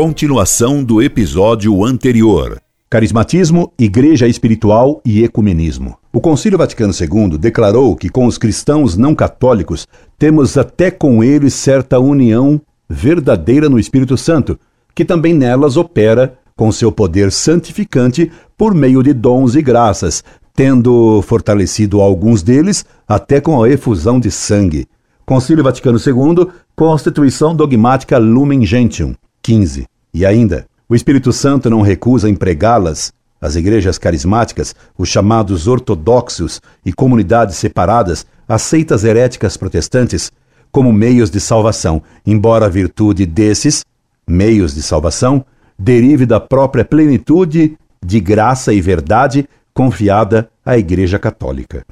[0.00, 2.62] Continuação do episódio anterior.
[2.88, 5.98] Carismatismo, Igreja Espiritual e Ecumenismo.
[6.12, 11.52] O Concílio Vaticano II declarou que com os cristãos não católicos temos até com eles
[11.54, 14.56] certa união verdadeira no Espírito Santo,
[14.94, 20.22] que também nelas opera com seu poder santificante por meio de dons e graças,
[20.54, 24.86] tendo fortalecido alguns deles até com a efusão de sangue.
[25.26, 26.46] Concílio Vaticano II,
[26.76, 29.16] Constituição Dogmática Lumen Gentium,
[29.48, 29.86] 15.
[30.12, 36.92] E ainda, o Espírito Santo não recusa empregá-las, as igrejas carismáticas, os chamados ortodoxos e
[36.92, 40.30] comunidades separadas, as seitas heréticas protestantes,
[40.70, 43.86] como meios de salvação, embora a virtude desses,
[44.26, 45.42] meios de salvação,
[45.78, 51.86] derive da própria plenitude de graça e verdade confiada à Igreja Católica.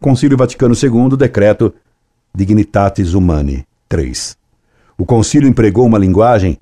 [0.00, 1.74] Concílio Vaticano II, decreto
[2.32, 4.38] Dignitatis Humani 3.
[4.96, 6.56] O concílio empregou uma linguagem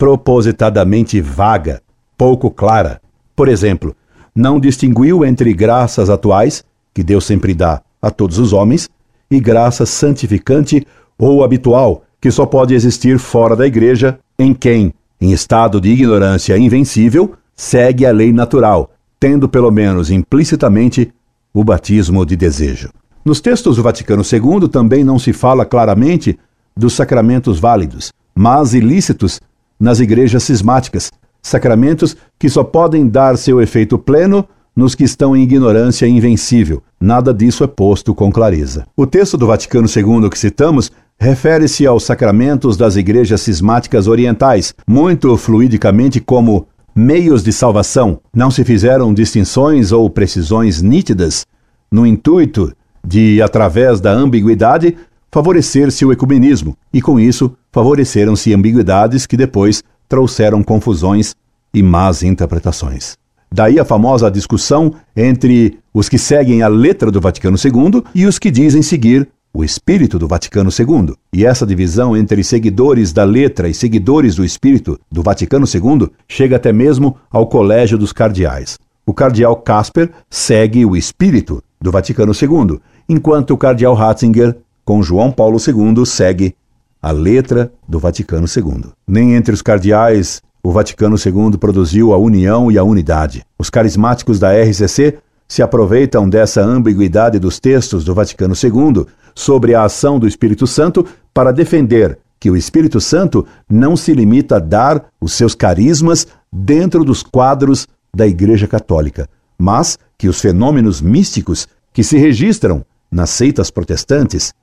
[0.00, 1.82] propositadamente vaga,
[2.16, 3.02] pouco clara.
[3.36, 3.94] Por exemplo,
[4.34, 8.88] não distinguiu entre graças atuais, que Deus sempre dá a todos os homens,
[9.30, 10.86] e graça santificante
[11.18, 16.56] ou habitual, que só pode existir fora da igreja, em quem, em estado de ignorância
[16.56, 21.12] invencível, segue a lei natural, tendo pelo menos implicitamente
[21.52, 22.88] o batismo de desejo.
[23.22, 26.38] Nos textos do Vaticano II também não se fala claramente
[26.74, 29.38] dos sacramentos válidos, mas ilícitos
[29.80, 31.10] nas igrejas cismáticas,
[31.42, 36.82] sacramentos que só podem dar seu efeito pleno nos que estão em ignorância invencível.
[37.00, 38.86] Nada disso é posto com clareza.
[38.96, 45.36] O texto do Vaticano II que citamos refere-se aos sacramentos das igrejas cismáticas orientais, muito
[45.36, 48.20] fluidicamente como meios de salvação.
[48.34, 51.46] Não se fizeram distinções ou precisões nítidas
[51.90, 52.72] no intuito
[53.06, 54.96] de, através da ambiguidade,
[55.30, 61.34] favorecer-se o ecumenismo, e com isso favoreceram-se ambiguidades que depois trouxeram confusões
[61.72, 63.16] e más interpretações.
[63.52, 68.38] Daí a famosa discussão entre os que seguem a letra do Vaticano II e os
[68.38, 71.14] que dizem seguir o espírito do Vaticano II.
[71.32, 76.56] E essa divisão entre seguidores da letra e seguidores do espírito do Vaticano II chega
[76.56, 78.78] até mesmo ao Colégio dos Cardeais.
[79.04, 82.78] O cardeal Casper segue o espírito do Vaticano II,
[83.08, 86.54] enquanto o cardeal Ratzinger, com João Paulo II, segue
[87.02, 88.90] a letra do Vaticano II.
[89.06, 93.44] Nem entre os cardeais o Vaticano II produziu a união e a unidade.
[93.58, 95.18] Os carismáticos da RCC
[95.48, 101.06] se aproveitam dessa ambiguidade dos textos do Vaticano II sobre a ação do Espírito Santo
[101.32, 107.04] para defender que o Espírito Santo não se limita a dar os seus carismas dentro
[107.04, 113.70] dos quadros da Igreja Católica, mas que os fenômenos místicos que se registram nas seitas
[113.70, 114.54] protestantes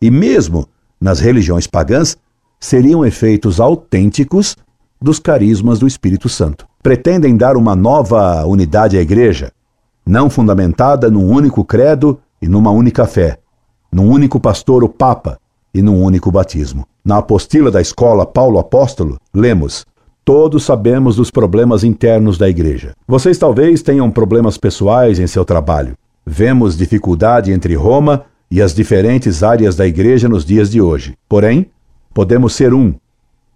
[0.00, 0.68] e mesmo
[1.00, 2.16] nas religiões pagãs
[2.58, 4.56] seriam efeitos autênticos
[5.00, 6.66] dos carismas do Espírito Santo.
[6.82, 9.52] Pretendem dar uma nova unidade à Igreja,
[10.04, 13.38] não fundamentada num único credo e numa única fé,
[13.92, 15.38] num único pastor, o Papa,
[15.76, 16.86] e num único batismo.
[17.04, 19.84] Na apostila da escola Paulo Apóstolo, lemos:
[20.24, 22.94] Todos sabemos dos problemas internos da igreja.
[23.06, 25.94] Vocês talvez tenham problemas pessoais em seu trabalho.
[26.24, 31.16] Vemos dificuldade entre Roma e as diferentes áreas da igreja nos dias de hoje.
[31.28, 31.70] Porém,
[32.14, 32.94] podemos ser um.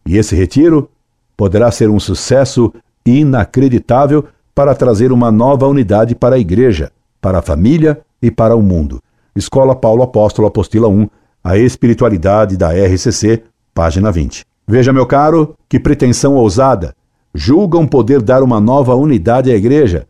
[0.06, 0.91] E esse retiro
[1.37, 2.73] poderá ser um sucesso
[3.05, 4.25] inacreditável
[4.55, 9.01] para trazer uma nova unidade para a igreja, para a família e para o mundo.
[9.34, 11.09] Escola Paulo Apóstolo, Apostila 1,
[11.43, 14.45] A Espiritualidade da RCC, página 20.
[14.67, 16.95] Veja, meu caro, que pretensão ousada.
[17.34, 20.07] Julgam poder dar uma nova unidade à igreja,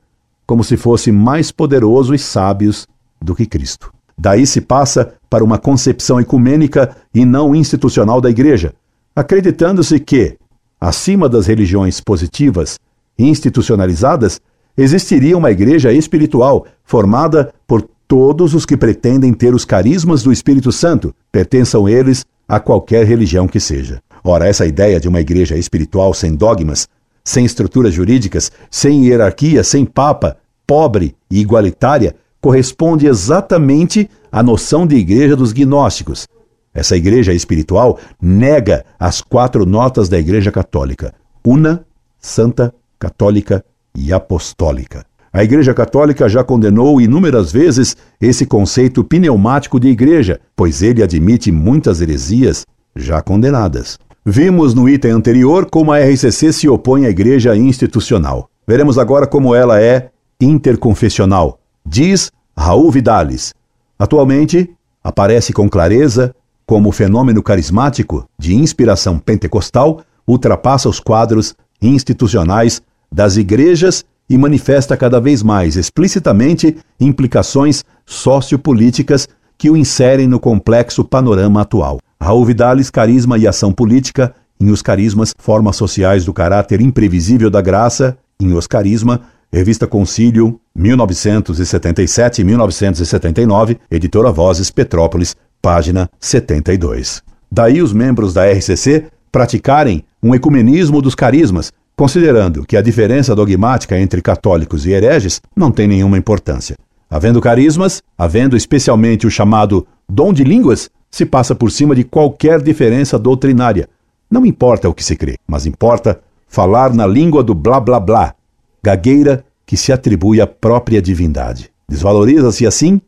[0.47, 2.89] como se fosse mais poderoso e sábios
[3.21, 3.93] do que Cristo.
[4.21, 8.75] Daí se passa para uma concepção ecumênica e não institucional da igreja,
[9.17, 10.37] acreditando-se que,
[10.79, 12.79] acima das religiões positivas
[13.19, 14.39] institucionalizadas,
[14.77, 20.71] existiria uma igreja espiritual formada por todos os que pretendem ter os carismas do Espírito
[20.71, 24.03] Santo, pertençam eles a qualquer religião que seja.
[24.23, 26.87] Ora, essa ideia de uma igreja espiritual sem dogmas,
[27.25, 30.37] sem estruturas jurídicas, sem hierarquia, sem papa,
[30.67, 36.27] pobre e igualitária, corresponde exatamente à noção de igreja dos gnósticos.
[36.73, 41.13] Essa igreja espiritual nega as quatro notas da Igreja Católica:
[41.45, 41.85] una,
[42.19, 45.05] santa, católica e apostólica.
[45.33, 51.53] A Igreja Católica já condenou inúmeras vezes esse conceito pneumático de igreja, pois ele admite
[51.53, 52.67] muitas heresias
[52.97, 53.97] já condenadas.
[54.27, 58.51] Vimos no item anterior como a RCC se opõe à igreja institucional.
[58.67, 60.11] Veremos agora como ela é
[60.41, 63.55] interconfessional, diz Raul Vidales.
[64.01, 64.71] Atualmente,
[65.05, 72.81] aparece com clareza como o fenômeno carismático de inspiração pentecostal ultrapassa os quadros institucionais
[73.13, 81.05] das igrejas e manifesta cada vez mais explicitamente implicações sociopolíticas que o inserem no complexo
[81.05, 81.99] panorama atual.
[82.19, 87.61] Raul Vidales, Carisma e Ação Política, em Os Carismas, Formas Sociais do Caráter Imprevisível da
[87.61, 89.21] Graça, em Os Carisma,
[89.53, 97.21] Revista Concílio, 1977 e 1979, editora Vozes, Petrópolis, página 72.
[97.51, 103.99] Daí os membros da RCC praticarem um ecumenismo dos carismas, considerando que a diferença dogmática
[103.99, 106.77] entre católicos e hereges não tem nenhuma importância.
[107.11, 112.63] Havendo carismas, havendo especialmente o chamado dom de línguas, se passa por cima de qualquer
[112.63, 113.89] diferença doutrinária.
[114.31, 118.35] Não importa o que se crê, mas importa falar na língua do blá blá blá,
[118.83, 121.71] gagueira que se atribui à própria divindade.
[121.89, 123.01] Desvaloriza-se assim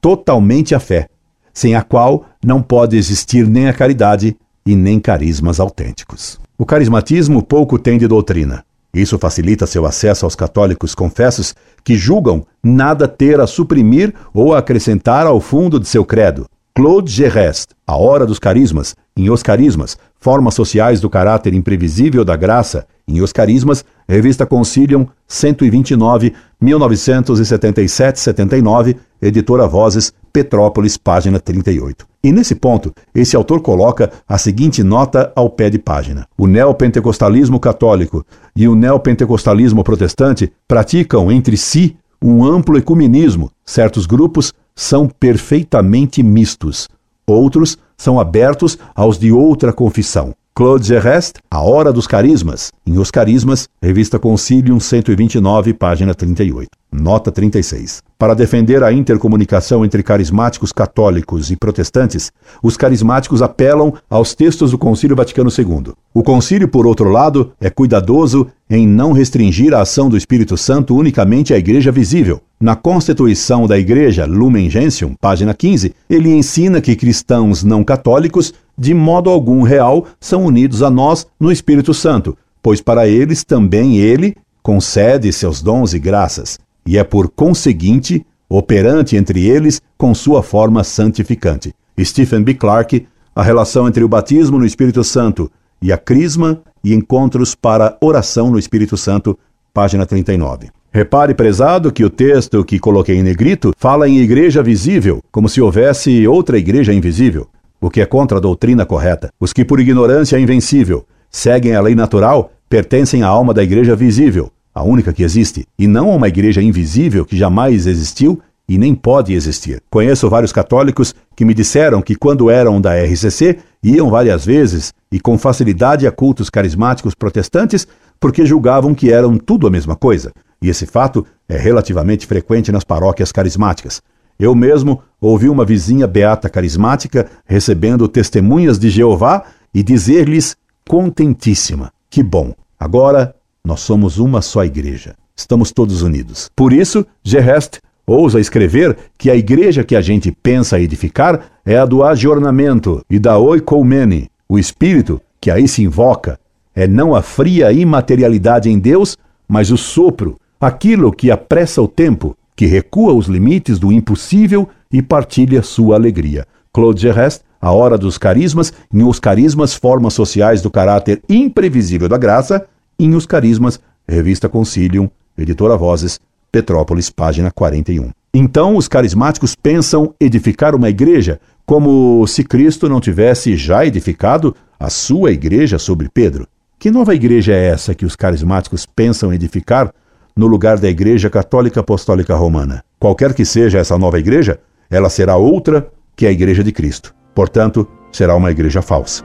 [0.00, 1.08] totalmente a fé,
[1.52, 6.38] sem a qual não pode existir nem a caridade e nem carismas autênticos.
[6.58, 8.64] O carismatismo pouco tem de doutrina.
[8.94, 11.54] Isso facilita seu acesso aos católicos confessos
[11.84, 16.46] que julgam nada ter a suprimir ou a acrescentar ao fundo de seu credo.
[16.74, 22.36] Claude Gerest, A Hora dos Carismas, em Os Carismas, Formas Sociais do Caráter Imprevisível da
[22.36, 26.32] Graça, em Os Carismas, Revista Concilium 129,
[26.62, 32.06] 1977-79, Editora Vozes, Petrópolis, página 38.
[32.22, 37.58] E nesse ponto, esse autor coloca a seguinte nota ao pé de página: O neopentecostalismo
[37.58, 38.24] católico
[38.54, 43.50] e o neopentecostalismo protestante praticam entre si um amplo ecumenismo.
[43.64, 46.86] Certos grupos são perfeitamente mistos,
[47.26, 50.34] outros são abertos aos de outra confissão.
[50.56, 56.70] Claude Gerest, A Hora dos Carismas, em Os Carismas, Revista Concilium 129, página 38.
[56.98, 58.02] Nota 36.
[58.18, 62.32] Para defender a intercomunicação entre carismáticos católicos e protestantes,
[62.62, 65.92] os carismáticos apelam aos textos do Concílio Vaticano II.
[66.14, 70.96] O concílio, por outro lado, é cuidadoso em não restringir a ação do Espírito Santo
[70.96, 72.40] unicamente à igreja visível.
[72.58, 78.94] Na Constituição da Igreja, Lumen Gentium, página 15, ele ensina que cristãos não católicos, de
[78.94, 84.34] modo algum real, são unidos a nós no Espírito Santo, pois para eles também ele
[84.62, 90.84] concede seus dons e graças e é por conseguinte operante entre eles com sua forma
[90.84, 91.74] santificante.
[91.98, 92.54] Stephen B.
[92.54, 95.50] Clarke, a relação entre o batismo no Espírito Santo
[95.82, 99.38] e a crisma e encontros para oração no Espírito Santo,
[99.74, 100.68] página 39.
[100.92, 105.60] Repare, prezado, que o texto que coloquei em negrito fala em igreja visível, como se
[105.60, 107.48] houvesse outra igreja invisível,
[107.80, 109.30] o que é contra a doutrina correta.
[109.38, 114.50] Os que, por ignorância invencível, seguem a lei natural pertencem à alma da igreja visível,
[114.76, 118.38] a única que existe, e não uma igreja invisível que jamais existiu
[118.68, 119.82] e nem pode existir.
[119.88, 125.18] Conheço vários católicos que me disseram que, quando eram da RCC, iam várias vezes e
[125.18, 127.88] com facilidade a cultos carismáticos protestantes
[128.20, 130.30] porque julgavam que eram tudo a mesma coisa.
[130.60, 134.02] E esse fato é relativamente frequente nas paróquias carismáticas.
[134.38, 139.42] Eu mesmo ouvi uma vizinha beata carismática recebendo testemunhas de Jeová
[139.72, 140.54] e dizer-lhes
[140.86, 142.52] contentíssima: Que bom!
[142.78, 143.34] Agora
[143.66, 145.16] nós somos uma só igreja.
[145.34, 146.48] Estamos todos unidos.
[146.54, 151.84] Por isso, Gerest ousa escrever que a igreja que a gente pensa edificar é a
[151.84, 154.30] do ajornamento e da oikoumene.
[154.48, 156.38] O espírito que aí se invoca
[156.76, 159.16] é não a fria imaterialidade em Deus,
[159.48, 165.02] mas o sopro, aquilo que apressa o tempo, que recua os limites do impossível e
[165.02, 166.46] partilha sua alegria.
[166.72, 172.16] Claude Gerest, A Hora dos Carismas, em Os Carismas, Formas Sociais do Caráter Imprevisível da
[172.16, 172.64] Graça,
[172.98, 176.18] em Os Carismas, Revista Concilium, Editora Vozes,
[176.50, 178.10] Petrópolis, página 41.
[178.32, 184.88] Então, os carismáticos pensam edificar uma igreja como se Cristo não tivesse já edificado a
[184.88, 186.46] sua igreja sobre Pedro.
[186.78, 189.92] Que nova igreja é essa que os carismáticos pensam edificar
[190.36, 192.84] no lugar da Igreja Católica Apostólica Romana?
[193.00, 194.60] Qualquer que seja essa nova igreja,
[194.90, 197.14] ela será outra que a Igreja de Cristo.
[197.34, 199.24] Portanto, será uma igreja falsa.